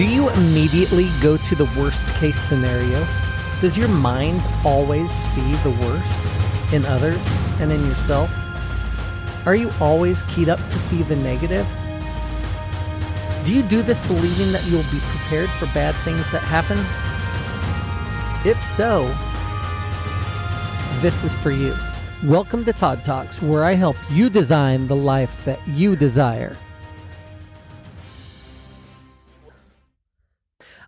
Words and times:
Do 0.00 0.06
you 0.06 0.30
immediately 0.30 1.10
go 1.20 1.36
to 1.36 1.54
the 1.54 1.66
worst 1.78 2.06
case 2.14 2.40
scenario? 2.40 3.06
Does 3.60 3.76
your 3.76 3.88
mind 3.88 4.40
always 4.64 5.10
see 5.10 5.52
the 5.56 5.72
worst 5.72 6.72
in 6.72 6.86
others 6.86 7.20
and 7.60 7.70
in 7.70 7.84
yourself? 7.84 8.30
Are 9.44 9.54
you 9.54 9.70
always 9.78 10.22
keyed 10.22 10.48
up 10.48 10.58
to 10.58 10.78
see 10.78 11.02
the 11.02 11.16
negative? 11.16 11.66
Do 13.44 13.52
you 13.52 13.62
do 13.62 13.82
this 13.82 14.00
believing 14.06 14.52
that 14.52 14.64
you'll 14.64 14.90
be 14.90 15.00
prepared 15.00 15.50
for 15.50 15.66
bad 15.74 15.94
things 15.96 16.24
that 16.30 16.44
happen? 16.44 16.78
If 18.48 18.64
so, 18.64 19.04
this 21.02 21.24
is 21.24 21.34
for 21.42 21.50
you. 21.50 21.76
Welcome 22.24 22.64
to 22.64 22.72
Todd 22.72 23.04
Talks, 23.04 23.42
where 23.42 23.64
I 23.64 23.74
help 23.74 23.98
you 24.08 24.30
design 24.30 24.86
the 24.86 24.96
life 24.96 25.44
that 25.44 25.60
you 25.68 25.94
desire. 25.94 26.56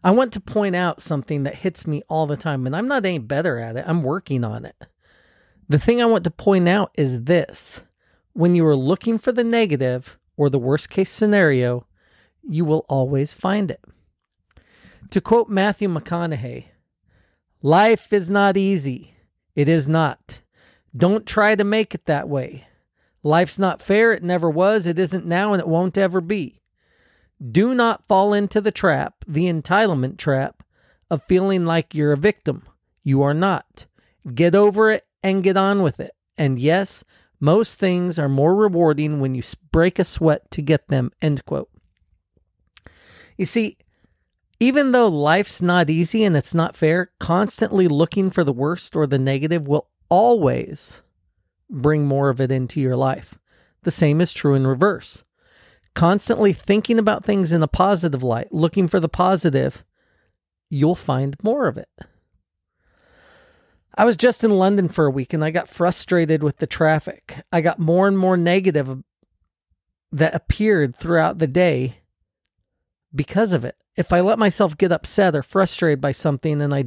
I 0.04 0.10
want 0.10 0.32
to 0.32 0.40
point 0.40 0.74
out 0.74 1.02
something 1.02 1.44
that 1.44 1.56
hits 1.56 1.86
me 1.86 2.02
all 2.08 2.26
the 2.26 2.36
time, 2.36 2.66
and 2.66 2.74
I'm 2.74 2.88
not 2.88 3.06
any 3.06 3.18
better 3.18 3.58
at 3.58 3.76
it. 3.76 3.84
I'm 3.86 4.02
working 4.02 4.44
on 4.44 4.64
it. 4.64 4.76
The 5.68 5.79
thing 5.79 6.02
I 6.02 6.06
want 6.06 6.24
to 6.24 6.30
point 6.30 6.68
out 6.68 6.90
is 6.94 7.24
this 7.24 7.82
when 8.32 8.54
you 8.54 8.66
are 8.66 8.76
looking 8.76 9.18
for 9.18 9.32
the 9.32 9.44
negative 9.44 10.18
or 10.36 10.50
the 10.50 10.58
worst 10.58 10.90
case 10.90 11.10
scenario, 11.10 11.86
you 12.43 12.64
will 12.64 12.84
always 12.88 13.32
find 13.32 13.70
it. 13.70 13.80
To 15.10 15.20
quote 15.20 15.48
Matthew 15.48 15.88
McConaughey, 15.88 16.66
life 17.60 18.12
is 18.12 18.30
not 18.30 18.57
easy. 18.57 19.14
It 19.54 19.68
is 19.68 19.86
not. 19.86 20.40
Don't 20.96 21.26
try 21.26 21.54
to 21.54 21.64
make 21.64 21.94
it 21.94 22.07
that 22.07 22.29
way. 22.29 22.66
Life's 23.22 23.58
not 23.58 23.82
fair. 23.82 24.12
It 24.12 24.22
never 24.22 24.50
was. 24.50 24.86
It 24.86 24.98
isn't 24.98 25.26
now, 25.26 25.52
and 25.52 25.60
it 25.60 25.68
won't 25.68 25.96
ever 25.96 26.21
be. 26.21 26.61
Do 27.50 27.74
not 27.74 28.06
fall 28.06 28.32
into 28.32 28.60
the 28.60 28.70
trap, 28.70 29.24
the 29.26 29.46
entitlement 29.46 30.16
trap, 30.16 30.62
of 31.10 31.24
feeling 31.24 31.64
like 31.66 31.94
you're 31.94 32.12
a 32.12 32.16
victim. 32.16 32.62
You 33.02 33.22
are 33.22 33.34
not. 33.34 33.86
Get 34.32 34.54
over 34.54 34.90
it 34.90 35.06
and 35.22 35.42
get 35.42 35.56
on 35.56 35.82
with 35.82 35.98
it. 35.98 36.12
And 36.38 36.58
yes, 36.58 37.02
most 37.40 37.74
things 37.78 38.18
are 38.18 38.28
more 38.28 38.54
rewarding 38.54 39.18
when 39.18 39.34
you 39.34 39.42
break 39.72 39.98
a 39.98 40.04
sweat 40.04 40.50
to 40.52 40.62
get 40.62 40.88
them. 40.88 41.10
End 41.20 41.44
quote. 41.44 41.68
You 43.36 43.46
see, 43.46 43.77
even 44.60 44.92
though 44.92 45.08
life's 45.08 45.60
not 45.60 45.90
easy 45.90 46.22
and 46.22 46.36
it's 46.36 46.54
not 46.54 46.77
fair, 46.77 47.10
constantly 47.18 47.88
looking 47.88 48.30
for 48.30 48.44
the 48.44 48.52
worst 48.52 48.94
or 48.94 49.06
the 49.06 49.18
negative 49.18 49.66
will 49.66 49.88
always 50.08 51.02
bring 51.68 52.06
more 52.06 52.28
of 52.28 52.40
it 52.40 52.52
into 52.52 52.80
your 52.80 52.96
life. 52.96 53.36
The 53.82 53.90
same 53.90 54.20
is 54.20 54.32
true 54.32 54.54
in 54.54 54.66
reverse 54.66 55.24
constantly 55.94 56.52
thinking 56.52 56.98
about 56.98 57.24
things 57.24 57.52
in 57.52 57.62
a 57.62 57.68
positive 57.68 58.22
light, 58.22 58.52
looking 58.52 58.88
for 58.88 59.00
the 59.00 59.08
positive, 59.08 59.84
you'll 60.70 60.94
find 60.94 61.36
more 61.42 61.68
of 61.68 61.76
it. 61.76 61.88
I 63.94 64.04
was 64.06 64.16
just 64.16 64.42
in 64.42 64.52
London 64.52 64.88
for 64.88 65.04
a 65.04 65.10
week 65.10 65.34
and 65.34 65.44
I 65.44 65.50
got 65.50 65.68
frustrated 65.68 66.42
with 66.42 66.58
the 66.58 66.66
traffic. 66.66 67.44
I 67.52 67.60
got 67.60 67.78
more 67.78 68.08
and 68.08 68.18
more 68.18 68.38
negative 68.38 69.02
that 70.10 70.34
appeared 70.34 70.96
throughout 70.96 71.38
the 71.38 71.46
day 71.46 71.98
because 73.14 73.52
of 73.52 73.64
it. 73.64 73.77
If 73.94 74.12
I 74.12 74.20
let 74.20 74.38
myself 74.38 74.78
get 74.78 74.92
upset 74.92 75.34
or 75.34 75.42
frustrated 75.42 76.00
by 76.00 76.12
something 76.12 76.62
and 76.62 76.74
I 76.74 76.86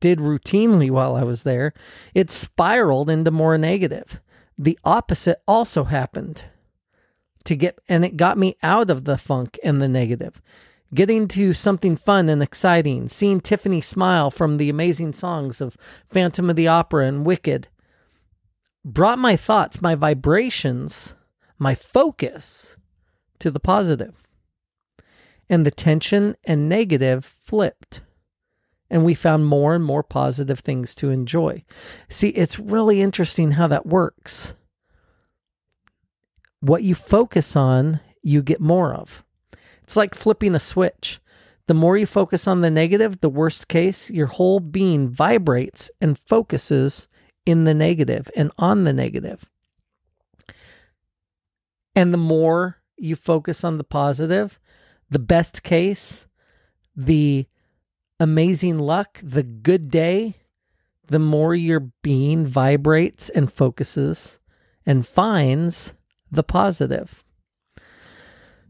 did 0.00 0.20
routinely 0.20 0.90
while 0.90 1.16
I 1.16 1.24
was 1.24 1.42
there, 1.42 1.72
it 2.14 2.30
spiraled 2.30 3.10
into 3.10 3.32
more 3.32 3.58
negative. 3.58 4.20
The 4.56 4.78
opposite 4.84 5.40
also 5.48 5.84
happened 5.84 6.44
to 7.48 7.56
get, 7.56 7.78
and 7.88 8.04
it 8.04 8.18
got 8.18 8.36
me 8.36 8.58
out 8.62 8.90
of 8.90 9.04
the 9.04 9.16
funk 9.16 9.58
and 9.64 9.80
the 9.80 9.88
negative. 9.88 10.42
Getting 10.94 11.26
to 11.28 11.54
something 11.54 11.96
fun 11.96 12.28
and 12.28 12.42
exciting, 12.42 13.08
seeing 13.08 13.40
Tiffany 13.40 13.80
smile 13.80 14.30
from 14.30 14.58
the 14.58 14.68
amazing 14.68 15.14
songs 15.14 15.62
of 15.62 15.78
Phantom 16.10 16.50
of 16.50 16.56
the 16.56 16.68
Opera 16.68 17.06
and 17.06 17.24
Wicked, 17.24 17.68
brought 18.84 19.18
my 19.18 19.34
thoughts, 19.34 19.80
my 19.80 19.94
vibrations, 19.94 21.14
my 21.58 21.74
focus 21.74 22.76
to 23.38 23.50
the 23.50 23.60
positive. 23.60 24.14
And 25.48 25.64
the 25.64 25.70
tension 25.70 26.36
and 26.44 26.68
negative 26.68 27.34
flipped. 27.42 28.02
And 28.90 29.06
we 29.06 29.14
found 29.14 29.46
more 29.46 29.74
and 29.74 29.82
more 29.82 30.02
positive 30.02 30.60
things 30.60 30.94
to 30.96 31.10
enjoy. 31.10 31.64
See, 32.10 32.28
it's 32.28 32.58
really 32.58 33.00
interesting 33.00 33.52
how 33.52 33.68
that 33.68 33.86
works 33.86 34.52
what 36.60 36.82
you 36.82 36.94
focus 36.94 37.56
on, 37.56 38.00
you 38.22 38.42
get 38.42 38.60
more 38.60 38.94
of. 38.94 39.24
It's 39.82 39.96
like 39.96 40.14
flipping 40.14 40.54
a 40.54 40.60
switch. 40.60 41.20
The 41.66 41.74
more 41.74 41.96
you 41.98 42.06
focus 42.06 42.46
on 42.46 42.62
the 42.62 42.70
negative, 42.70 43.20
the 43.20 43.28
worst 43.28 43.68
case, 43.68 44.10
your 44.10 44.26
whole 44.26 44.60
being 44.60 45.08
vibrates 45.08 45.90
and 46.00 46.18
focuses 46.18 47.08
in 47.44 47.64
the 47.64 47.74
negative 47.74 48.30
and 48.36 48.50
on 48.58 48.84
the 48.84 48.92
negative. 48.92 49.48
And 51.94 52.12
the 52.12 52.18
more 52.18 52.78
you 52.96 53.16
focus 53.16 53.64
on 53.64 53.78
the 53.78 53.84
positive, 53.84 54.58
the 55.10 55.18
best 55.18 55.62
case, 55.62 56.26
the 56.96 57.46
amazing 58.20 58.78
luck, 58.78 59.20
the 59.22 59.42
good 59.42 59.90
day, 59.90 60.34
the 61.06 61.18
more 61.18 61.54
your 61.54 61.80
being 62.02 62.46
vibrates 62.46 63.28
and 63.30 63.52
focuses 63.52 64.38
and 64.84 65.06
finds 65.06 65.94
the 66.30 66.42
positive. 66.42 67.24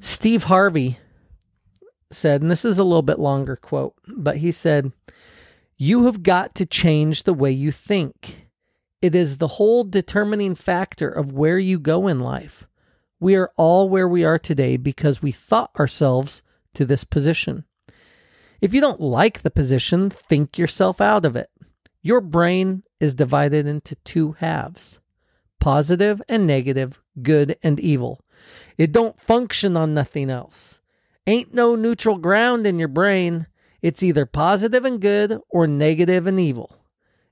Steve 0.00 0.44
Harvey 0.44 0.98
said, 2.12 2.40
and 2.40 2.50
this 2.50 2.64
is 2.64 2.78
a 2.78 2.84
little 2.84 3.02
bit 3.02 3.18
longer 3.18 3.56
quote, 3.56 3.94
but 4.06 4.38
he 4.38 4.52
said, 4.52 4.92
You 5.76 6.04
have 6.06 6.22
got 6.22 6.54
to 6.56 6.66
change 6.66 7.24
the 7.24 7.34
way 7.34 7.50
you 7.50 7.72
think. 7.72 8.48
It 9.00 9.14
is 9.14 9.38
the 9.38 9.48
whole 9.48 9.84
determining 9.84 10.54
factor 10.54 11.08
of 11.08 11.32
where 11.32 11.58
you 11.58 11.78
go 11.78 12.08
in 12.08 12.20
life. 12.20 12.66
We 13.20 13.36
are 13.36 13.52
all 13.56 13.88
where 13.88 14.08
we 14.08 14.24
are 14.24 14.38
today 14.38 14.76
because 14.76 15.22
we 15.22 15.32
thought 15.32 15.70
ourselves 15.78 16.42
to 16.74 16.84
this 16.84 17.04
position. 17.04 17.64
If 18.60 18.74
you 18.74 18.80
don't 18.80 19.00
like 19.00 19.42
the 19.42 19.50
position, 19.50 20.10
think 20.10 20.58
yourself 20.58 21.00
out 21.00 21.24
of 21.24 21.36
it. 21.36 21.50
Your 22.02 22.20
brain 22.20 22.82
is 23.00 23.14
divided 23.14 23.66
into 23.66 23.96
two 23.96 24.32
halves 24.32 25.00
positive 25.60 26.22
and 26.28 26.46
negative, 26.46 27.00
good 27.22 27.56
and 27.62 27.78
evil. 27.80 28.20
It 28.76 28.92
don't 28.92 29.20
function 29.20 29.76
on 29.76 29.94
nothing 29.94 30.30
else. 30.30 30.80
Ain't 31.26 31.52
no 31.52 31.74
neutral 31.74 32.16
ground 32.16 32.66
in 32.66 32.78
your 32.78 32.88
brain. 32.88 33.46
It's 33.82 34.02
either 34.02 34.26
positive 34.26 34.84
and 34.84 35.00
good 35.00 35.40
or 35.50 35.66
negative 35.66 36.26
and 36.26 36.40
evil. 36.40 36.76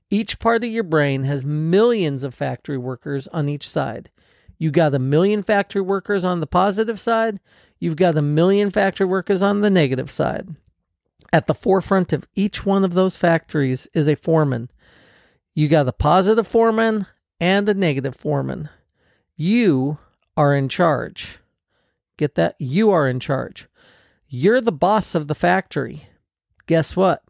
Each 0.09 0.39
part 0.39 0.63
of 0.63 0.69
your 0.69 0.83
brain 0.83 1.23
has 1.23 1.43
millions 1.43 2.23
of 2.23 2.33
factory 2.33 2.77
workers 2.77 3.27
on 3.29 3.49
each 3.49 3.69
side. 3.69 4.09
You 4.57 4.71
got 4.71 4.95
a 4.95 4.99
million 4.99 5.43
factory 5.43 5.81
workers 5.81 6.23
on 6.23 6.39
the 6.39 6.47
positive 6.47 6.99
side, 6.99 7.39
you've 7.79 7.95
got 7.95 8.17
a 8.17 8.21
million 8.21 8.71
factory 8.71 9.05
workers 9.05 9.41
on 9.41 9.61
the 9.61 9.69
negative 9.69 10.09
side. 10.09 10.55
At 11.33 11.47
the 11.47 11.53
forefront 11.53 12.13
of 12.13 12.27
each 12.35 12.65
one 12.65 12.83
of 12.83 12.93
those 12.93 13.17
factories 13.17 13.87
is 13.93 14.07
a 14.07 14.15
foreman. 14.15 14.71
You 15.53 15.67
got 15.67 15.87
a 15.87 15.91
positive 15.91 16.47
foreman, 16.47 17.07
and 17.39 17.67
a 17.69 17.73
negative 17.73 18.15
foreman. 18.15 18.69
You 19.39 19.99
are 20.35 20.55
in 20.55 20.67
charge. 20.67 21.37
Get 22.17 22.33
that? 22.35 22.55
You 22.57 22.89
are 22.89 23.07
in 23.07 23.19
charge. 23.19 23.67
You're 24.27 24.61
the 24.61 24.71
boss 24.71 25.13
of 25.13 25.27
the 25.27 25.35
factory. 25.35 26.09
Guess 26.65 26.95
what? 26.95 27.23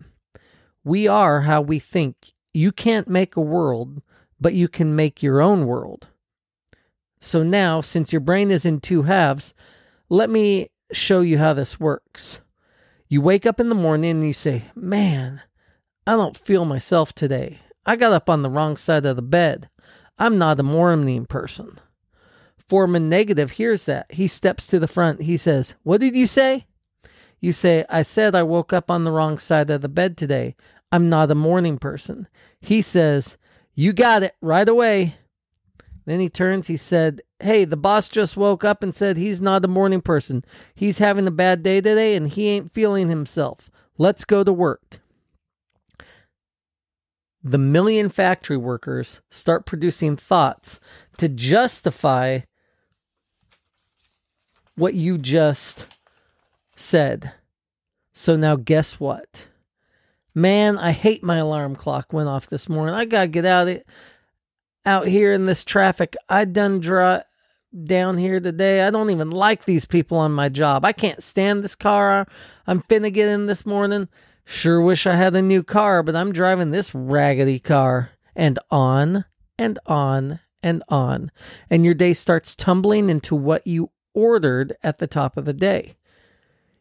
We 0.85 1.05
are 1.05 1.41
how 1.41 1.61
we 1.61 1.79
think. 1.79 2.31
You 2.53 2.71
can't 2.71 3.09
make 3.09 3.35
a 3.35 3.41
world, 3.41 4.01
but 4.39 4.53
you 4.53 4.69
can 4.69 4.95
make 4.95 5.21
your 5.21 5.41
own 5.41 5.65
world. 5.65 6.07
So 7.19 7.43
now, 7.43 7.81
since 7.81 8.13
your 8.13 8.21
brain 8.21 8.51
is 8.51 8.65
in 8.65 8.79
two 8.79 9.03
halves, 9.03 9.53
let 10.07 10.29
me 10.29 10.69
show 10.93 11.19
you 11.19 11.37
how 11.39 11.53
this 11.53 11.77
works. 11.77 12.39
You 13.09 13.21
wake 13.21 13.45
up 13.45 13.59
in 13.59 13.67
the 13.67 13.75
morning 13.75 14.11
and 14.11 14.25
you 14.25 14.33
say, 14.33 14.63
Man, 14.75 15.41
I 16.05 16.13
don't 16.13 16.37
feel 16.37 16.63
myself 16.63 17.11
today. 17.11 17.59
I 17.85 17.97
got 17.97 18.13
up 18.13 18.29
on 18.29 18.43
the 18.43 18.49
wrong 18.49 18.77
side 18.77 19.05
of 19.05 19.17
the 19.17 19.21
bed. 19.21 19.69
I'm 20.17 20.37
not 20.37 20.59
a 20.59 20.63
morning 20.63 21.25
person. 21.25 21.81
Foreman 22.67 23.09
negative 23.09 23.51
hears 23.51 23.83
that. 23.83 24.11
He 24.11 24.27
steps 24.27 24.67
to 24.67 24.79
the 24.79 24.87
front. 24.87 25.21
He 25.23 25.37
says, 25.37 25.75
What 25.83 26.01
did 26.01 26.15
you 26.15 26.27
say? 26.27 26.65
You 27.39 27.51
say, 27.51 27.85
I 27.89 28.01
said 28.01 28.35
I 28.35 28.43
woke 28.43 28.73
up 28.73 28.89
on 28.89 29.03
the 29.03 29.11
wrong 29.11 29.37
side 29.37 29.69
of 29.69 29.81
the 29.81 29.89
bed 29.89 30.17
today. 30.17 30.55
I'm 30.91 31.09
not 31.09 31.31
a 31.31 31.35
morning 31.35 31.77
person. 31.77 32.27
He 32.59 32.81
says, 32.81 33.37
You 33.75 33.93
got 33.93 34.23
it 34.23 34.35
right 34.41 34.67
away. 34.67 35.15
Then 36.05 36.19
he 36.19 36.29
turns, 36.29 36.67
he 36.67 36.77
said, 36.77 37.21
Hey, 37.39 37.65
the 37.65 37.77
boss 37.77 38.09
just 38.09 38.37
woke 38.37 38.63
up 38.63 38.81
and 38.81 38.95
said 38.95 39.17
he's 39.17 39.39
not 39.39 39.63
a 39.63 39.67
morning 39.67 40.01
person. 40.01 40.43
He's 40.73 40.97
having 40.97 41.27
a 41.27 41.31
bad 41.31 41.63
day 41.63 41.81
today 41.81 42.15
and 42.15 42.27
he 42.29 42.47
ain't 42.49 42.73
feeling 42.73 43.09
himself. 43.09 43.69
Let's 43.97 44.25
go 44.25 44.43
to 44.43 44.51
work 44.51 44.99
the 47.43 47.57
million 47.57 48.09
factory 48.09 48.57
workers 48.57 49.21
start 49.29 49.65
producing 49.65 50.17
thoughts 50.17 50.79
to 51.17 51.29
justify 51.29 52.39
what 54.77 54.93
you 54.93 55.17
just 55.17 55.85
said. 56.75 57.33
So 58.13 58.37
now 58.37 58.55
guess 58.55 58.99
what? 58.99 59.45
Man, 60.33 60.77
I 60.77 60.91
hate 60.91 61.23
my 61.23 61.37
alarm 61.37 61.75
clock 61.75 62.13
went 62.13 62.29
off 62.29 62.47
this 62.47 62.69
morning. 62.69 62.95
I 62.95 63.05
gotta 63.05 63.27
get 63.27 63.45
out 63.45 63.67
of, 63.67 63.81
out 64.85 65.07
here 65.07 65.33
in 65.33 65.45
this 65.45 65.65
traffic. 65.65 66.15
I 66.29 66.45
done 66.45 66.79
draw 66.79 67.21
down 67.83 68.17
here 68.17 68.39
today. 68.39 68.83
I 68.83 68.91
don't 68.91 69.09
even 69.09 69.31
like 69.31 69.65
these 69.65 69.85
people 69.85 70.17
on 70.17 70.31
my 70.31 70.47
job. 70.47 70.85
I 70.85 70.93
can't 70.93 71.21
stand 71.21 71.63
this 71.63 71.75
car 71.75 72.27
I'm 72.67 72.81
finna 72.81 73.11
get 73.11 73.29
in 73.29 73.45
this 73.45 73.65
morning. 73.65 74.09
Sure 74.43 74.81
wish 74.81 75.07
I 75.07 75.15
had 75.15 75.35
a 75.35 75.41
new 75.41 75.63
car, 75.63 76.03
but 76.03 76.15
I'm 76.15 76.33
driving 76.33 76.71
this 76.71 76.93
raggedy 76.93 77.59
car. 77.59 78.11
And 78.35 78.59
on 78.69 79.25
and 79.57 79.79
on 79.87 80.41
and 80.61 80.83
on. 80.89 81.31
And 81.69 81.85
your 81.85 81.93
day 81.93 82.13
starts 82.13 82.55
tumbling 82.55 83.09
into 83.09 83.35
what 83.35 83.65
you 83.65 83.89
ordered 84.17 84.75
at 84.81 84.97
the 84.97 85.05
top 85.05 85.37
of 85.37 85.45
the 85.45 85.53
day. 85.53 85.95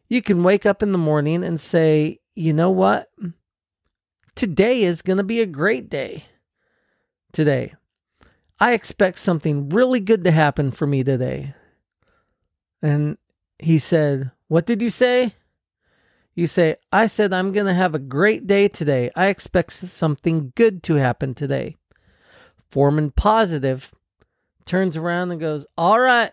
You 0.09 0.23
can 0.23 0.41
wake 0.41 0.65
up 0.65 0.81
in 0.81 0.91
the 0.91 0.97
morning 0.97 1.43
and 1.43 1.59
say, 1.59 2.19
you 2.33 2.51
know 2.51 2.71
what? 2.71 3.11
Today 4.33 4.81
is 4.81 5.03
going 5.03 5.17
to 5.17 5.23
be 5.23 5.39
a 5.39 5.45
great 5.45 5.87
day. 5.87 6.25
Today. 7.31 7.75
I 8.59 8.73
expect 8.73 9.19
something 9.19 9.69
really 9.69 9.99
good 9.99 10.23
to 10.23 10.31
happen 10.31 10.71
for 10.71 10.87
me 10.87 11.03
today. 11.03 11.53
And 12.81 13.19
he 13.59 13.77
said, 13.77 14.31
What 14.47 14.65
did 14.65 14.81
you 14.81 14.89
say? 14.89 15.35
You 16.33 16.47
say, 16.47 16.77
I 16.91 17.05
said 17.05 17.33
I'm 17.33 17.51
going 17.51 17.67
to 17.67 17.73
have 17.73 17.93
a 17.93 17.99
great 17.99 18.47
day 18.47 18.67
today. 18.67 19.11
I 19.15 19.27
expect 19.27 19.73
something 19.73 20.53
good 20.55 20.81
to 20.83 20.95
happen 20.95 21.35
today. 21.35 21.75
Foreman 22.69 23.11
positive 23.11 23.93
turns 24.65 24.97
around 24.97 25.31
and 25.31 25.39
goes, 25.39 25.65
All 25.77 25.99
right, 25.99 26.31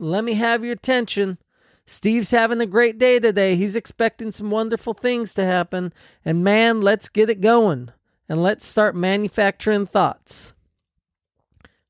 let 0.00 0.24
me 0.24 0.34
have 0.34 0.64
your 0.64 0.72
attention. 0.72 1.38
Steve's 1.86 2.30
having 2.30 2.60
a 2.60 2.66
great 2.66 2.98
day 2.98 3.18
today. 3.18 3.56
He's 3.56 3.76
expecting 3.76 4.32
some 4.32 4.50
wonderful 4.50 4.94
things 4.94 5.34
to 5.34 5.44
happen. 5.44 5.92
And 6.24 6.42
man, 6.42 6.80
let's 6.80 7.08
get 7.08 7.28
it 7.28 7.40
going 7.40 7.90
and 8.28 8.42
let's 8.42 8.66
start 8.66 8.96
manufacturing 8.96 9.86
thoughts. 9.86 10.52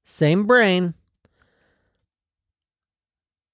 Same 0.05 0.45
brain 0.45 0.95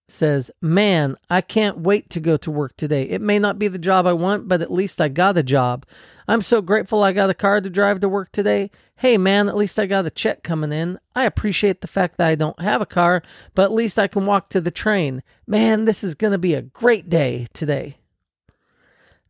says, 0.09 0.51
Man, 0.61 1.17
I 1.29 1.41
can't 1.43 1.81
wait 1.81 2.09
to 2.11 2.21
go 2.21 2.37
to 2.39 2.51
work 2.51 2.77
today. 2.77 3.03
It 3.03 3.21
may 3.21 3.39
not 3.39 3.59
be 3.59 3.69
the 3.69 3.79
job 3.79 4.07
I 4.07 4.15
want, 4.15 4.49
but 4.49 4.63
at 4.63 4.73
least 4.73 5.01
I 5.01 5.09
got 5.09 5.37
a 5.37 5.43
job. 5.43 5.85
I'm 6.29 6.43
so 6.43 6.61
grateful 6.61 7.05
I 7.05 7.13
got 7.13 7.31
a 7.31 7.35
car 7.35 7.61
to 7.61 7.71
drive 7.71 8.01
to 8.01 8.09
work 8.09 8.33
today. 8.33 8.71
Hey, 8.97 9.17
man, 9.17 9.49
at 9.49 9.57
least 9.57 9.79
I 9.79 9.87
got 9.87 10.07
a 10.07 10.11
check 10.11 10.43
coming 10.43 10.73
in. 10.73 10.99
I 11.15 11.25
appreciate 11.25 11.81
the 11.81 11.87
fact 11.87 12.19
that 12.19 12.27
I 12.27 12.35
don't 12.35 12.61
have 12.61 12.81
a 12.81 12.87
car, 12.87 13.23
but 13.55 13.65
at 13.65 13.73
least 13.73 13.99
I 13.99 14.09
can 14.09 14.27
walk 14.27 14.49
to 14.51 14.61
the 14.61 14.71
train. 14.71 15.23
Man, 15.47 15.85
this 15.85 16.03
is 16.03 16.15
going 16.15 16.33
to 16.33 16.39
be 16.39 16.55
a 16.55 16.63
great 16.63 17.09
day 17.09 17.47
today. 17.53 17.99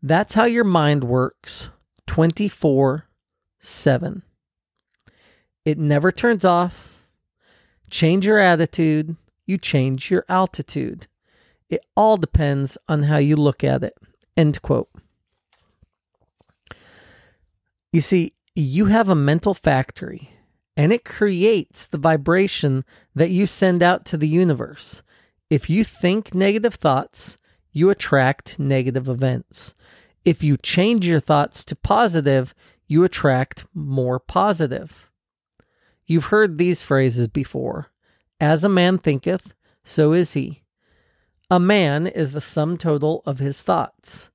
That's 0.03 0.35
how 0.35 0.45
your 0.45 0.65
mind 0.65 1.05
works 1.05 1.69
24 2.07 3.09
7. 3.59 4.23
It 5.65 5.79
never 5.79 6.13
turns 6.13 6.45
off. 6.45 7.03
Change 7.91 8.25
your 8.25 8.39
attitude, 8.39 9.17
you 9.47 9.59
change 9.59 10.11
your 10.11 10.25
altitude. 10.29 11.09
It 11.69 11.85
all 11.97 12.17
depends 12.17 12.79
on 12.89 13.05
how 13.05 13.17
you 13.17 13.37
look 13.37 13.65
at 13.65 13.83
it. 13.83 13.95
End 14.37 14.63
quote. 14.63 14.89
You 17.97 18.03
see, 18.03 18.35
you 18.55 18.87
have 18.87 19.09
a 19.09 19.15
mental 19.15 19.55
factory 19.55 20.29
and 20.77 20.93
it 20.93 21.07
creates 21.07 21.87
the 21.87 21.97
vibration 21.97 22.85
that 23.15 23.31
you 23.31 23.47
send 23.47 23.83
out 23.83 24.05
to 24.05 24.19
the 24.19 24.29
universe. 24.29 25.01
If 25.49 25.71
you 25.71 25.83
think 25.83 26.35
negative 26.35 26.75
thoughts, 26.75 27.39
you 27.73 27.89
attract 27.89 28.59
negative 28.59 29.09
events. 29.09 29.75
If 30.27 30.45
you 30.45 30.59
change 30.59 31.09
your 31.09 31.21
thoughts 31.21 31.65
to 31.65 31.75
positive, 31.75 32.55
you 32.87 33.03
attract 33.03 33.65
more 33.73 34.21
positive. 34.21 35.11
You've 36.05 36.27
heard 36.27 36.59
these 36.59 36.83
phrases 36.83 37.29
before 37.29 37.87
As 38.39 38.63
a 38.63 38.69
man 38.69 38.99
thinketh, 38.99 39.55
so 39.85 40.13
is 40.13 40.35
he. 40.35 40.65
A 41.51 41.59
man 41.59 42.07
is 42.07 42.33
the 42.33 42.43
sum 42.43 42.77
total 42.77 43.23
of 43.25 43.39
his 43.39 43.63
thoughts. 43.63 44.29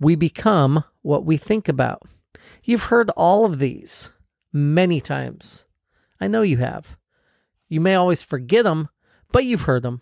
We 0.00 0.16
become 0.16 0.82
what 1.02 1.24
we 1.24 1.36
think 1.36 1.68
about. 1.68 2.02
You've 2.62 2.84
heard 2.84 3.10
all 3.10 3.44
of 3.44 3.58
these 3.58 4.10
many 4.52 5.00
times. 5.00 5.64
I 6.20 6.28
know 6.28 6.42
you 6.42 6.58
have. 6.58 6.96
You 7.68 7.80
may 7.80 7.94
always 7.94 8.22
forget 8.22 8.64
them, 8.64 8.88
but 9.32 9.44
you've 9.44 9.62
heard 9.62 9.82
them. 9.82 10.00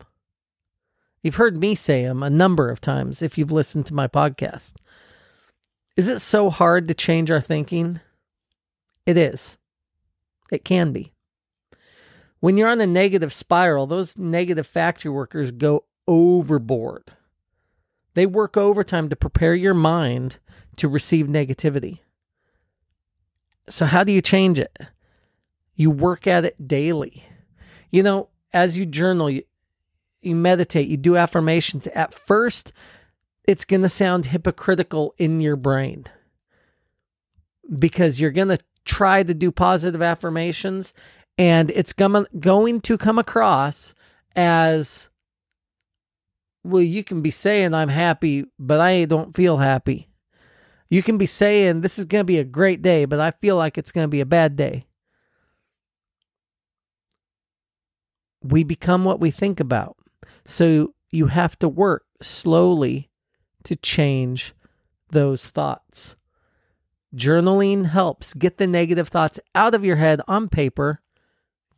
You've 1.22 1.36
heard 1.36 1.56
me 1.56 1.74
say 1.74 2.02
them 2.02 2.22
a 2.22 2.30
number 2.30 2.70
of 2.70 2.80
times 2.80 3.22
if 3.22 3.36
you've 3.36 3.52
listened 3.52 3.86
to 3.86 3.94
my 3.94 4.08
podcast. 4.08 4.74
Is 5.96 6.08
it 6.08 6.20
so 6.20 6.48
hard 6.48 6.88
to 6.88 6.94
change 6.94 7.30
our 7.30 7.40
thinking? 7.40 8.00
It 9.04 9.16
is. 9.16 9.56
It 10.50 10.64
can 10.64 10.92
be. 10.92 11.12
When 12.40 12.56
you're 12.56 12.68
on 12.68 12.80
a 12.80 12.86
negative 12.86 13.32
spiral, 13.32 13.86
those 13.86 14.16
negative 14.16 14.66
factory 14.66 15.10
workers 15.10 15.50
go 15.50 15.84
overboard. 16.06 17.12
They 18.14 18.26
work 18.26 18.56
overtime 18.56 19.08
to 19.08 19.16
prepare 19.16 19.54
your 19.54 19.74
mind 19.74 20.38
to 20.76 20.88
receive 20.88 21.26
negativity. 21.26 21.98
So, 23.68 23.86
how 23.86 24.04
do 24.04 24.12
you 24.12 24.22
change 24.22 24.58
it? 24.58 24.76
You 25.74 25.90
work 25.90 26.26
at 26.26 26.44
it 26.44 26.68
daily. 26.68 27.24
You 27.90 28.02
know, 28.02 28.28
as 28.52 28.76
you 28.76 28.86
journal, 28.86 29.30
you, 29.30 29.42
you 30.22 30.34
meditate, 30.34 30.88
you 30.88 30.96
do 30.96 31.16
affirmations. 31.16 31.86
At 31.88 32.12
first, 32.12 32.72
it's 33.44 33.64
going 33.64 33.82
to 33.82 33.88
sound 33.88 34.26
hypocritical 34.26 35.14
in 35.18 35.40
your 35.40 35.56
brain 35.56 36.04
because 37.78 38.20
you're 38.20 38.30
going 38.30 38.48
to 38.48 38.58
try 38.84 39.22
to 39.22 39.34
do 39.34 39.50
positive 39.50 40.02
affirmations 40.02 40.92
and 41.36 41.70
it's 41.70 41.92
going 41.92 42.26
going 42.40 42.80
to 42.80 42.98
come 42.98 43.18
across 43.18 43.94
as 44.34 45.08
well 46.64 46.82
you 46.82 47.04
can 47.04 47.20
be 47.20 47.30
saying 47.30 47.74
i'm 47.74 47.90
happy 47.90 48.44
but 48.58 48.80
i 48.80 49.04
don't 49.04 49.36
feel 49.36 49.58
happy 49.58 50.07
you 50.90 51.02
can 51.02 51.18
be 51.18 51.26
saying 51.26 51.80
this 51.80 51.98
is 51.98 52.04
going 52.04 52.20
to 52.20 52.24
be 52.24 52.38
a 52.38 52.44
great 52.44 52.82
day, 52.82 53.04
but 53.04 53.20
I 53.20 53.30
feel 53.32 53.56
like 53.56 53.76
it's 53.76 53.92
going 53.92 54.04
to 54.04 54.08
be 54.08 54.20
a 54.20 54.26
bad 54.26 54.56
day. 54.56 54.86
We 58.42 58.64
become 58.64 59.04
what 59.04 59.20
we 59.20 59.30
think 59.30 59.60
about. 59.60 59.96
So 60.46 60.94
you 61.10 61.26
have 61.26 61.58
to 61.58 61.68
work 61.68 62.04
slowly 62.22 63.10
to 63.64 63.76
change 63.76 64.54
those 65.10 65.44
thoughts. 65.44 66.16
Journaling 67.14 67.86
helps 67.86 68.34
get 68.34 68.58
the 68.58 68.66
negative 68.66 69.08
thoughts 69.08 69.40
out 69.54 69.74
of 69.74 69.84
your 69.84 69.96
head 69.96 70.20
on 70.28 70.48
paper, 70.48 71.00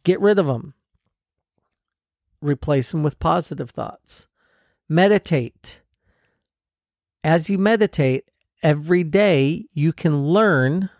get 0.04 0.20
rid 0.20 0.38
of 0.38 0.46
them, 0.46 0.75
replace 2.40 2.90
them 2.90 3.02
with 3.02 3.18
positive 3.18 3.70
thoughts. 3.70 4.26
Meditate. 4.88 5.80
As 7.23 7.49
you 7.49 7.58
meditate, 7.58 8.30
every 8.62 9.04
day 9.04 9.66
you 9.72 9.92
can 9.92 10.26
learn 10.26 10.90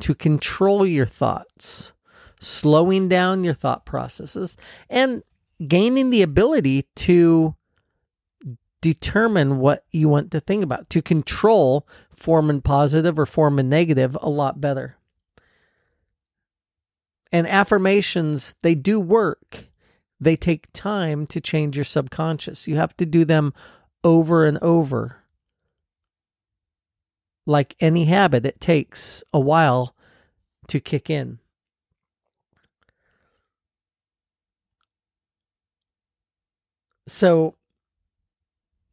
to 0.00 0.14
control 0.14 0.86
your 0.86 1.06
thoughts, 1.06 1.92
slowing 2.40 3.08
down 3.08 3.44
your 3.44 3.54
thought 3.54 3.86
processes, 3.86 4.56
and 4.88 5.22
gaining 5.66 6.10
the 6.10 6.22
ability 6.22 6.86
to 6.96 7.54
determine 8.80 9.58
what 9.58 9.84
you 9.92 10.08
want 10.08 10.30
to 10.32 10.40
think 10.40 10.62
about, 10.62 10.90
to 10.90 11.00
control 11.00 11.86
Foreman 12.10 12.60
positive 12.60 13.18
or 13.18 13.26
Foreman 13.26 13.68
negative 13.68 14.16
a 14.20 14.28
lot 14.28 14.60
better. 14.60 14.96
And 17.30 17.46
affirmations, 17.46 18.56
they 18.62 18.74
do 18.74 19.00
work. 19.00 19.66
They 20.20 20.36
take 20.36 20.72
time 20.72 21.26
to 21.28 21.40
change 21.40 21.76
your 21.76 21.84
subconscious. 21.84 22.68
You 22.68 22.76
have 22.76 22.96
to 22.98 23.06
do 23.06 23.24
them 23.24 23.54
over 24.04 24.44
and 24.44 24.58
over 24.58 25.21
like 27.46 27.74
any 27.80 28.04
habit, 28.04 28.46
it 28.46 28.60
takes 28.60 29.22
a 29.32 29.40
while 29.40 29.94
to 30.68 30.80
kick 30.80 31.10
in. 31.10 31.38
So 37.06 37.56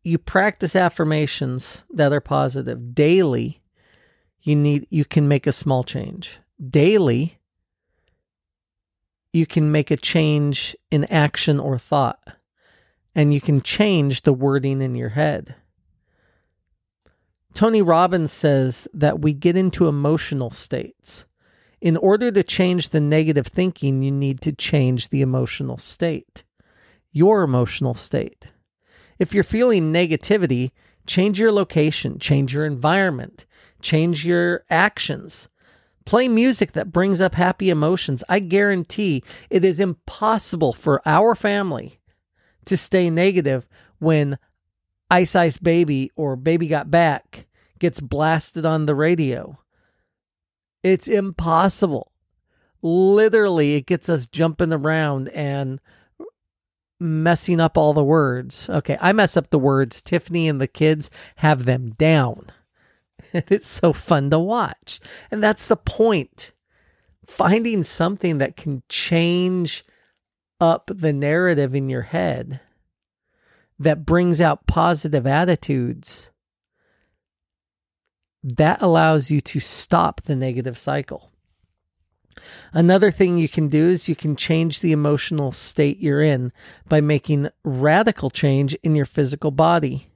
you 0.03 0.17
practice 0.17 0.75
affirmations 0.75 1.79
that 1.93 2.11
are 2.11 2.21
positive 2.21 2.95
daily. 2.95 3.61
You 4.41 4.55
need 4.55 4.87
you 4.89 5.05
can 5.05 5.27
make 5.27 5.45
a 5.45 5.51
small 5.51 5.83
change. 5.83 6.39
Daily 6.69 7.37
you 9.31 9.45
can 9.45 9.71
make 9.71 9.91
a 9.91 9.97
change 9.97 10.75
in 10.89 11.05
action 11.05 11.59
or 11.59 11.77
thought 11.77 12.19
and 13.13 13.33
you 13.33 13.39
can 13.39 13.61
change 13.61 14.23
the 14.23 14.33
wording 14.33 14.81
in 14.81 14.95
your 14.95 15.09
head. 15.09 15.55
Tony 17.53 17.81
Robbins 17.81 18.31
says 18.31 18.87
that 18.93 19.21
we 19.21 19.33
get 19.33 19.55
into 19.55 19.87
emotional 19.87 20.51
states. 20.51 21.25
In 21.81 21.97
order 21.97 22.31
to 22.31 22.43
change 22.43 22.89
the 22.89 22.99
negative 22.99 23.47
thinking, 23.47 24.03
you 24.03 24.11
need 24.11 24.41
to 24.41 24.51
change 24.51 25.09
the 25.09 25.21
emotional 25.21 25.77
state, 25.77 26.43
your 27.11 27.41
emotional 27.43 27.93
state. 27.93 28.47
If 29.17 29.33
you're 29.33 29.43
feeling 29.43 29.91
negativity, 29.91 30.71
Change 31.09 31.39
your 31.39 31.51
location, 31.51 32.19
change 32.19 32.53
your 32.53 32.67
environment, 32.67 33.47
change 33.81 34.23
your 34.23 34.63
actions. 34.69 35.47
Play 36.05 36.27
music 36.27 36.73
that 36.73 36.91
brings 36.91 37.19
up 37.19 37.33
happy 37.33 37.71
emotions. 37.71 38.23
I 38.29 38.37
guarantee 38.37 39.23
it 39.49 39.65
is 39.65 39.79
impossible 39.79 40.71
for 40.71 41.01
our 41.07 41.33
family 41.33 41.99
to 42.65 42.77
stay 42.77 43.09
negative 43.09 43.67
when 43.97 44.37
Ice 45.09 45.35
Ice 45.35 45.57
Baby 45.57 46.11
or 46.15 46.35
Baby 46.35 46.67
Got 46.67 46.91
Back 46.91 47.47
gets 47.79 47.99
blasted 47.99 48.65
on 48.65 48.85
the 48.85 48.95
radio. 48.95 49.57
It's 50.83 51.07
impossible. 51.07 52.11
Literally, 52.81 53.75
it 53.75 53.85
gets 53.85 54.07
us 54.07 54.27
jumping 54.27 54.71
around 54.71 55.29
and 55.29 55.79
messing 56.99 57.59
up 57.59 57.77
all 57.77 57.93
the 57.93 58.03
words. 58.03 58.69
Okay, 58.69 58.97
I 59.01 59.11
mess 59.11 59.35
up 59.35 59.49
the 59.49 59.59
words. 59.59 60.01
Tiffany 60.01 60.47
and 60.47 60.61
the 60.61 60.67
kids 60.67 61.09
have 61.37 61.65
them 61.65 61.91
down. 61.91 62.47
it's 63.33 63.67
so 63.67 63.93
fun 63.93 64.29
to 64.29 64.39
watch. 64.39 64.99
And 65.31 65.43
that's 65.43 65.67
the 65.67 65.75
point. 65.75 66.51
Finding 67.25 67.83
something 67.83 68.37
that 68.39 68.55
can 68.55 68.83
change 68.89 69.85
up 70.59 70.91
the 70.93 71.13
narrative 71.13 71.75
in 71.75 71.89
your 71.89 72.01
head 72.03 72.59
that 73.79 74.05
brings 74.05 74.41
out 74.41 74.67
positive 74.67 75.25
attitudes 75.25 76.31
that 78.43 78.81
allows 78.81 79.29
you 79.29 79.41
to 79.41 79.59
stop 79.59 80.21
the 80.21 80.35
negative 80.35 80.77
cycle. 80.77 81.31
Another 82.71 83.11
thing 83.11 83.37
you 83.37 83.49
can 83.49 83.67
do 83.67 83.89
is 83.89 84.07
you 84.07 84.15
can 84.15 84.35
change 84.35 84.79
the 84.79 84.91
emotional 84.91 85.51
state 85.51 85.99
you're 85.99 86.21
in 86.21 86.51
by 86.87 87.01
making 87.01 87.49
radical 87.63 88.29
change 88.29 88.75
in 88.75 88.95
your 88.95 89.05
physical 89.05 89.51
body. 89.51 90.07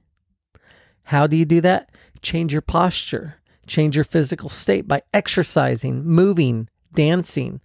How 1.04 1.26
do 1.26 1.36
you 1.36 1.44
do 1.44 1.60
that? 1.60 1.90
Change 2.22 2.52
your 2.52 2.62
posture, 2.62 3.36
change 3.66 3.94
your 3.94 4.04
physical 4.04 4.48
state 4.48 4.88
by 4.88 5.02
exercising, 5.12 6.04
moving, 6.04 6.70
dancing, 6.94 7.60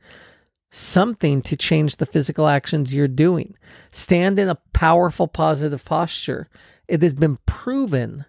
something 0.72 1.42
to 1.42 1.56
change 1.56 1.98
the 1.98 2.06
physical 2.06 2.48
actions 2.48 2.94
you're 2.94 3.08
doing. 3.08 3.56
Stand 3.92 4.38
in 4.40 4.50
a 4.50 4.60
powerful 4.74 5.28
positive 5.28 5.84
posture. 5.84 6.48
It 6.88 7.02
has 7.02 7.14
been 7.14 7.38
proven 7.46 8.26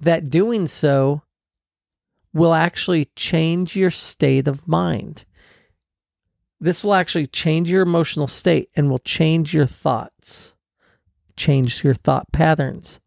that 0.00 0.30
doing 0.30 0.66
so 0.66 1.22
will 2.32 2.54
actually 2.54 3.06
change 3.16 3.74
your 3.74 3.90
state 3.90 4.46
of 4.46 4.66
mind. 4.68 5.24
This 6.60 6.84
will 6.84 6.94
actually 6.94 7.26
change 7.26 7.70
your 7.70 7.82
emotional 7.82 8.28
state 8.28 8.68
and 8.76 8.90
will 8.90 8.98
change 9.00 9.54
your 9.54 9.66
thoughts, 9.66 10.54
change 11.36 11.82
your 11.82 11.94
thought 11.94 12.30
patterns. 12.32 13.00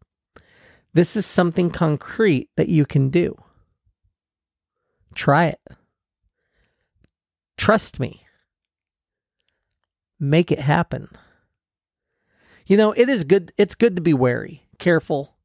This 0.92 1.16
is 1.16 1.24
something 1.24 1.70
concrete 1.70 2.50
that 2.56 2.68
you 2.68 2.84
can 2.84 3.10
do. 3.10 3.36
Try 5.14 5.46
it. 5.46 5.60
Trust 7.56 8.00
me. 8.00 8.23
Make 10.30 10.50
it 10.50 10.60
happen. 10.60 11.08
You 12.66 12.78
know, 12.78 12.92
it 12.92 13.10
is 13.10 13.24
good 13.24 13.52
it's 13.58 13.74
good 13.74 13.94
to 13.96 14.02
be 14.02 14.14
wary, 14.14 14.66
careful, 14.78 15.36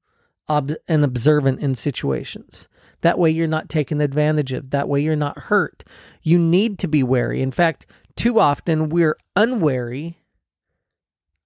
ob- 0.47 0.75
and 0.87 1.03
observant 1.03 1.59
in 1.59 1.75
situations. 1.75 2.69
That 3.01 3.19
way 3.19 3.29
you're 3.29 3.47
not 3.47 3.67
taken 3.67 3.99
advantage 3.99 4.53
of. 4.53 4.69
That 4.69 4.87
way 4.87 5.01
you're 5.01 5.17
not 5.17 5.37
hurt. 5.37 5.83
You 6.21 6.39
need 6.39 6.79
to 6.79 6.87
be 6.87 7.03
wary. 7.03 7.41
In 7.41 7.51
fact, 7.51 7.85
too 8.15 8.39
often 8.39 8.87
we're 8.87 9.17
unwary 9.35 10.17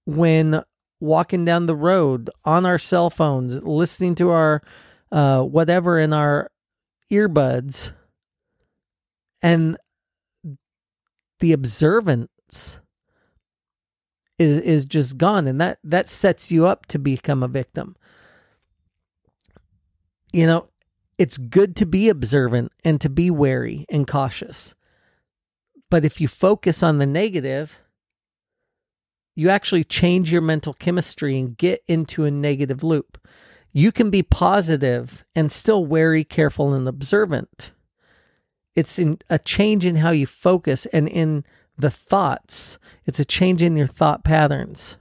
when 0.06 0.62
walking 1.00 1.44
down 1.44 1.66
the 1.66 1.76
road 1.76 2.30
on 2.44 2.64
our 2.64 2.78
cell 2.78 3.10
phones, 3.10 3.60
listening 3.64 4.14
to 4.16 4.30
our 4.30 4.62
uh, 5.10 5.42
whatever 5.42 5.98
in 5.98 6.12
our 6.12 6.50
earbuds, 7.10 7.90
and 9.42 9.76
the 11.40 11.52
observance 11.52 12.80
is 14.38 14.58
is 14.60 14.84
just 14.84 15.16
gone, 15.18 15.46
and 15.46 15.60
that 15.60 15.78
that 15.84 16.08
sets 16.08 16.50
you 16.50 16.66
up 16.66 16.86
to 16.86 16.98
become 16.98 17.42
a 17.42 17.48
victim. 17.48 17.96
You 20.32 20.46
know, 20.46 20.66
it's 21.18 21.38
good 21.38 21.76
to 21.76 21.86
be 21.86 22.08
observant 22.08 22.72
and 22.84 23.00
to 23.00 23.08
be 23.08 23.30
wary 23.30 23.86
and 23.88 24.06
cautious. 24.06 24.74
But 25.90 26.04
if 26.04 26.20
you 26.20 26.26
focus 26.26 26.82
on 26.82 26.98
the 26.98 27.06
negative, 27.06 27.78
you 29.36 29.48
actually 29.48 29.84
change 29.84 30.32
your 30.32 30.42
mental 30.42 30.74
chemistry 30.74 31.38
and 31.38 31.56
get 31.56 31.82
into 31.86 32.24
a 32.24 32.30
negative 32.30 32.82
loop. 32.82 33.18
You 33.72 33.92
can 33.92 34.10
be 34.10 34.22
positive 34.22 35.24
and 35.34 35.50
still 35.50 35.84
wary, 35.84 36.24
careful, 36.24 36.72
and 36.72 36.88
observant. 36.88 37.72
It's 38.74 38.98
in 38.98 39.18
a 39.30 39.38
change 39.38 39.84
in 39.84 39.96
how 39.96 40.10
you 40.10 40.26
focus 40.26 40.86
and 40.86 41.08
in 41.08 41.44
the 41.76 41.90
thoughts. 41.90 42.78
It's 43.06 43.20
a 43.20 43.24
change 43.24 43.62
in 43.62 43.76
your 43.76 43.86
thought 43.86 44.24
patterns. 44.24 44.96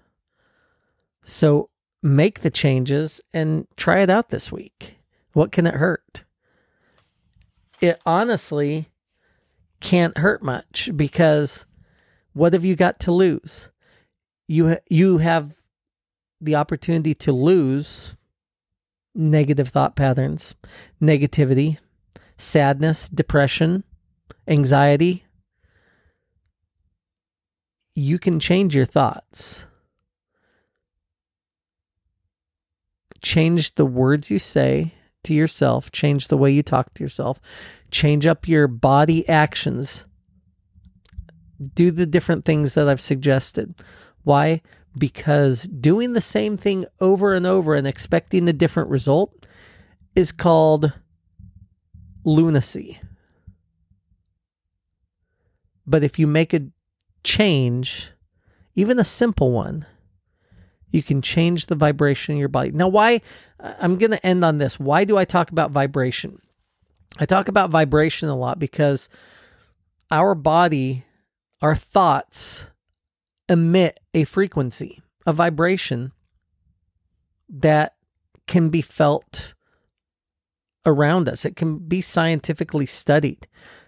So 1.24 1.70
make 2.02 2.42
the 2.42 2.52
changes 2.52 3.22
and 3.34 3.68
try 3.78 4.02
it 4.02 4.10
out 4.10 4.30
this 4.30 4.52
week. 4.52 4.98
What 5.34 5.52
can 5.52 5.66
it 5.66 5.76
hurt? 5.76 6.24
It 7.82 8.00
honestly 8.06 8.90
can't 9.80 10.18
hurt 10.18 10.42
much 10.42 10.90
because 10.96 11.66
what 12.34 12.54
have 12.54 12.66
you 12.66 12.76
got 12.76 13.00
to 13.02 13.12
lose? 13.12 13.70
You 14.48 14.78
you 14.90 15.20
have 15.20 15.54
the 16.42 16.56
opportunity 16.56 17.14
to 17.16 17.32
lose 17.32 18.16
negative 19.16 19.70
thought 19.70 19.96
patterns, 19.96 20.56
negativity, 21.02 21.78
sadness, 22.38 23.10
depression, 23.10 23.84
anxiety. 24.48 25.26
You 27.96 28.18
can 28.18 28.40
change 28.40 28.76
your 28.76 28.86
thoughts. 28.86 29.66
Change 33.22 33.76
the 33.76 33.86
words 33.86 34.30
you 34.30 34.40
say 34.40 34.94
to 35.24 35.34
yourself, 35.34 35.92
change 35.92 36.28
the 36.28 36.38
way 36.38 36.52
you 36.52 36.62
talk 36.62 36.94
to 36.94 37.04
yourself, 37.04 37.40
change 37.92 38.26
up 38.26 38.48
your 38.48 38.68
body 38.68 39.28
actions. 39.30 40.06
Do 41.76 41.92
the 41.92 42.06
different 42.06 42.44
things 42.44 42.74
that 42.74 42.90
I've 42.90 43.00
suggested. 43.00 43.76
Why? 44.24 44.62
Because 44.98 45.64
doing 45.64 46.14
the 46.14 46.22
same 46.22 46.58
thing 46.58 46.86
over 47.00 47.34
and 47.34 47.46
over 47.48 47.76
and 47.76 47.88
expecting 47.88 48.50
a 48.50 48.54
different 48.54 48.90
result 48.90 49.46
is 50.16 50.32
called 50.32 50.92
lunacy. 52.26 53.00
But 55.88 56.04
if 56.04 56.20
you 56.20 56.28
make 56.28 56.54
a 56.54 56.68
change, 57.24 58.10
even 58.76 59.00
a 59.00 59.06
simple 59.06 59.52
one, 59.52 59.86
you 60.92 61.02
can 61.02 61.22
change 61.22 61.66
the 61.66 61.76
vibration 61.76 62.34
in 62.34 62.40
your 62.40 62.50
body. 62.50 62.72
Now, 62.72 62.88
why? 62.88 63.22
I'm 63.60 63.98
going 63.98 64.12
to 64.12 64.26
end 64.26 64.46
on 64.46 64.58
this. 64.58 64.80
Why 64.80 65.06
do 65.06 65.18
I 65.18 65.26
talk 65.26 65.52
about 65.52 65.72
vibration? 65.72 66.40
I 67.18 67.26
talk 67.26 67.48
about 67.48 67.70
vibration 67.70 68.30
a 68.30 68.36
lot 68.36 68.60
because 68.60 69.10
our 70.12 70.36
body, 70.36 71.06
our 71.62 71.76
thoughts 71.76 72.66
emit 73.50 74.00
a 74.14 74.24
frequency, 74.26 75.02
a 75.26 75.34
vibration 75.34 76.12
that 77.50 77.96
can 78.48 78.70
be 78.70 78.82
felt 78.82 79.54
around 80.86 81.30
us. 81.30 81.46
It 81.46 81.56
can 81.56 81.80
be 81.80 82.02
scientifically 82.02 82.86
studied. 82.86 83.48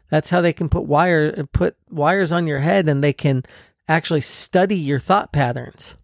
That's 0.10 0.30
how 0.30 0.42
they 0.42 0.54
can 0.54 0.70
put 0.70 0.84
wire 0.84 1.46
put 1.48 1.76
wires 1.90 2.32
on 2.32 2.48
your 2.48 2.60
head 2.60 2.88
and 2.88 3.04
they 3.04 3.14
can 3.14 3.44
actually 3.88 4.22
study 4.22 4.78
your 4.78 5.00
thought 5.00 5.32
patterns. 5.32 5.96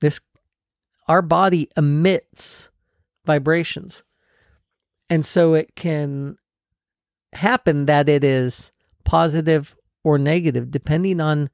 This 0.00 0.20
our 1.08 1.22
body 1.22 1.68
emits 1.76 2.68
vibrations. 3.24 4.02
And 5.08 5.24
so 5.24 5.54
it 5.54 5.76
can 5.76 6.36
happen 7.32 7.86
that 7.86 8.08
it 8.08 8.24
is 8.24 8.72
positive 9.04 9.76
or 10.02 10.18
negative 10.18 10.70
depending 10.70 11.20
on 11.20 11.50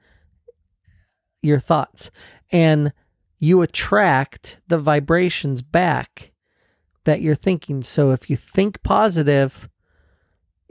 your 1.42 1.58
thoughts. 1.58 2.10
And 2.50 2.92
you 3.38 3.62
attract 3.62 4.58
the 4.68 4.78
vibrations 4.78 5.62
back 5.62 6.32
that 7.04 7.20
you're 7.20 7.34
thinking. 7.34 7.82
So 7.82 8.12
if 8.12 8.30
you 8.30 8.36
think 8.36 8.82
positive, 8.82 9.68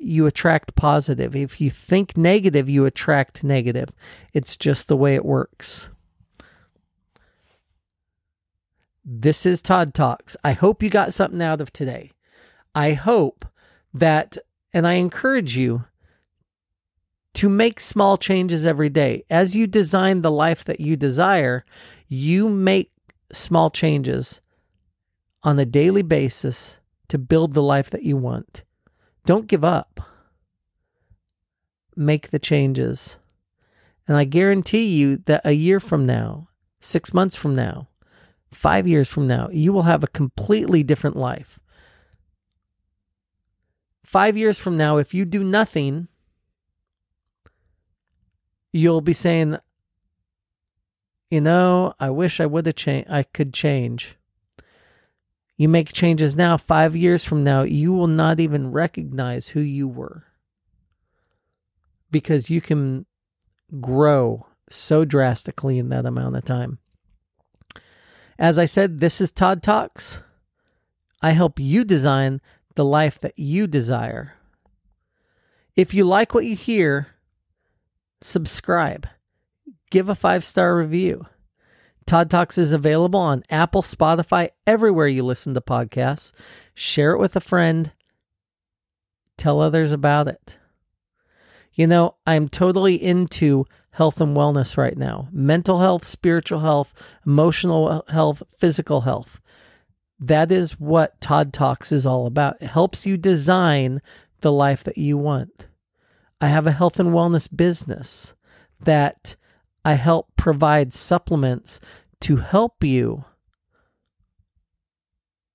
you 0.01 0.25
attract 0.25 0.75
positive. 0.75 1.35
If 1.35 1.61
you 1.61 1.69
think 1.69 2.17
negative, 2.17 2.67
you 2.69 2.85
attract 2.85 3.43
negative. 3.43 3.89
It's 4.33 4.57
just 4.57 4.87
the 4.87 4.97
way 4.97 5.15
it 5.15 5.25
works. 5.25 5.89
This 9.05 9.45
is 9.45 9.61
Todd 9.61 9.93
Talks. 9.93 10.35
I 10.43 10.53
hope 10.53 10.83
you 10.83 10.89
got 10.89 11.13
something 11.13 11.41
out 11.41 11.61
of 11.61 11.73
today. 11.73 12.11
I 12.73 12.93
hope 12.93 13.45
that, 13.93 14.37
and 14.73 14.87
I 14.87 14.93
encourage 14.93 15.57
you 15.57 15.85
to 17.33 17.49
make 17.49 17.79
small 17.79 18.17
changes 18.17 18.65
every 18.65 18.89
day. 18.89 19.23
As 19.29 19.55
you 19.55 19.67
design 19.67 20.21
the 20.21 20.31
life 20.31 20.63
that 20.65 20.79
you 20.79 20.95
desire, 20.95 21.65
you 22.07 22.49
make 22.49 22.91
small 23.31 23.69
changes 23.69 24.41
on 25.43 25.57
a 25.57 25.65
daily 25.65 26.01
basis 26.03 26.79
to 27.07 27.17
build 27.17 27.53
the 27.53 27.63
life 27.63 27.89
that 27.89 28.03
you 28.03 28.17
want. 28.17 28.63
Don't 29.25 29.47
give 29.47 29.63
up. 29.63 29.99
Make 31.95 32.29
the 32.29 32.39
changes. 32.39 33.17
And 34.07 34.17
I 34.17 34.23
guarantee 34.23 34.85
you 34.85 35.17
that 35.25 35.41
a 35.45 35.51
year 35.51 35.79
from 35.79 36.05
now, 36.05 36.49
six 36.79 37.13
months 37.13 37.35
from 37.35 37.55
now, 37.55 37.87
five 38.51 38.87
years 38.87 39.07
from 39.07 39.27
now, 39.27 39.49
you 39.51 39.71
will 39.71 39.83
have 39.83 40.03
a 40.03 40.07
completely 40.07 40.83
different 40.83 41.15
life. 41.15 41.59
Five 44.03 44.35
years 44.35 44.59
from 44.59 44.75
now, 44.75 44.97
if 44.97 45.13
you 45.13 45.23
do 45.23 45.43
nothing, 45.43 46.09
you'll 48.73 49.01
be 49.01 49.13
saying, 49.13 49.57
you 51.29 51.39
know, 51.39 51.93
I 51.99 52.09
wish 52.09 52.41
I 52.41 52.45
would 52.45 52.65
have 52.65 52.75
changed. 52.75 53.09
I 53.09 53.23
could 53.23 53.53
change. 53.53 54.17
You 55.61 55.69
make 55.69 55.93
changes 55.93 56.35
now, 56.35 56.57
five 56.57 56.95
years 56.95 57.23
from 57.23 57.43
now, 57.43 57.61
you 57.61 57.93
will 57.93 58.07
not 58.07 58.39
even 58.39 58.71
recognize 58.71 59.49
who 59.49 59.59
you 59.59 59.87
were 59.87 60.23
because 62.09 62.49
you 62.49 62.61
can 62.61 63.05
grow 63.79 64.47
so 64.71 65.05
drastically 65.05 65.77
in 65.77 65.89
that 65.89 66.07
amount 66.07 66.35
of 66.35 66.45
time. 66.45 66.79
As 68.39 68.57
I 68.57 68.65
said, 68.65 69.01
this 69.01 69.21
is 69.21 69.31
Todd 69.31 69.61
Talks. 69.61 70.21
I 71.21 71.29
help 71.29 71.59
you 71.59 71.85
design 71.85 72.41
the 72.73 72.83
life 72.83 73.19
that 73.19 73.37
you 73.37 73.67
desire. 73.67 74.33
If 75.75 75.93
you 75.93 76.05
like 76.05 76.33
what 76.33 76.45
you 76.45 76.55
hear, 76.55 77.09
subscribe, 78.23 79.07
give 79.91 80.09
a 80.09 80.15
five 80.15 80.43
star 80.43 80.75
review. 80.75 81.27
Todd 82.11 82.29
Talks 82.29 82.57
is 82.57 82.73
available 82.73 83.21
on 83.21 83.45
Apple, 83.49 83.81
Spotify, 83.81 84.49
everywhere 84.67 85.07
you 85.07 85.23
listen 85.23 85.53
to 85.53 85.61
podcasts. 85.61 86.33
Share 86.73 87.13
it 87.13 87.19
with 87.19 87.37
a 87.37 87.39
friend. 87.39 87.93
Tell 89.37 89.61
others 89.61 89.93
about 89.93 90.27
it. 90.27 90.57
You 91.73 91.87
know, 91.87 92.15
I'm 92.27 92.49
totally 92.49 93.01
into 93.01 93.65
health 93.91 94.19
and 94.19 94.35
wellness 94.35 94.75
right 94.75 94.97
now 94.97 95.29
mental 95.31 95.79
health, 95.79 96.05
spiritual 96.05 96.59
health, 96.59 96.93
emotional 97.25 98.03
health, 98.09 98.43
physical 98.57 98.99
health. 98.99 99.39
That 100.19 100.51
is 100.51 100.77
what 100.81 101.21
Todd 101.21 101.53
Talks 101.53 101.93
is 101.93 102.05
all 102.05 102.25
about. 102.25 102.57
It 102.59 102.67
helps 102.67 103.05
you 103.05 103.15
design 103.15 104.01
the 104.41 104.51
life 104.51 104.83
that 104.83 104.97
you 104.97 105.17
want. 105.17 105.67
I 106.41 106.47
have 106.47 106.67
a 106.67 106.73
health 106.73 106.99
and 106.99 107.11
wellness 107.11 107.47
business 107.55 108.33
that 108.81 109.37
I 109.83 109.93
help 109.93 110.27
provide 110.35 110.93
supplements 110.93 111.79
to 112.21 112.37
help 112.37 112.83
you 112.83 113.25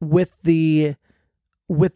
with 0.00 0.30
the 0.42 0.94
with 1.68 1.92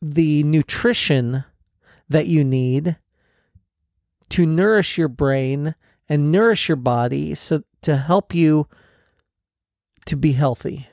the 0.00 0.42
nutrition 0.44 1.44
that 2.08 2.26
you 2.26 2.44
need 2.44 2.96
to 4.28 4.46
nourish 4.46 4.96
your 4.96 5.08
brain 5.08 5.74
and 6.08 6.30
nourish 6.30 6.68
your 6.68 6.76
body 6.76 7.34
so 7.34 7.62
to 7.82 7.96
help 7.96 8.34
you 8.34 8.68
to 10.06 10.16
be 10.16 10.32
healthy. 10.32 10.88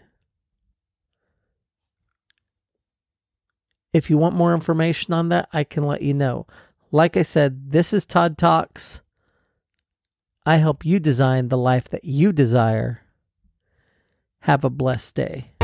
If 3.93 4.09
you 4.09 4.17
want 4.17 4.35
more 4.35 4.53
information 4.53 5.13
on 5.13 5.29
that, 5.29 5.47
I 5.53 5.63
can 5.63 5.85
let 5.85 6.01
you 6.01 6.13
know. 6.13 6.47
Like 6.91 7.15
I 7.15 7.21
said, 7.21 7.71
this 7.71 7.93
is 7.93 8.05
Todd 8.05 8.37
Talks. 8.37 9.01
I 10.45 10.57
help 10.57 10.85
you 10.85 10.99
design 10.99 11.49
the 11.49 11.57
life 11.57 11.89
that 11.89 12.05
you 12.05 12.31
desire. 12.31 13.01
Have 14.41 14.63
a 14.63 14.69
blessed 14.69 15.15
day. 15.15 15.54